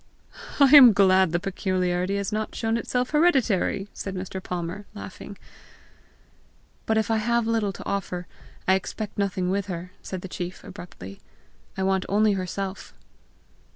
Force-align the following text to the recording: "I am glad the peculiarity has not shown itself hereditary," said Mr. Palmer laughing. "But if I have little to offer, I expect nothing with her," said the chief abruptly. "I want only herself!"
"I 0.59 0.71
am 0.75 0.93
glad 0.93 1.31
the 1.31 1.39
peculiarity 1.39 2.15
has 2.17 2.31
not 2.31 2.55
shown 2.55 2.75
itself 2.75 3.11
hereditary," 3.11 3.87
said 3.93 4.15
Mr. 4.15 4.41
Palmer 4.41 4.87
laughing. 4.95 5.37
"But 6.87 6.97
if 6.97 7.11
I 7.11 7.17
have 7.17 7.45
little 7.45 7.71
to 7.71 7.85
offer, 7.85 8.25
I 8.67 8.73
expect 8.73 9.19
nothing 9.19 9.51
with 9.51 9.67
her," 9.67 9.91
said 10.01 10.21
the 10.21 10.27
chief 10.27 10.63
abruptly. 10.63 11.19
"I 11.77 11.83
want 11.83 12.07
only 12.09 12.33
herself!" 12.33 12.95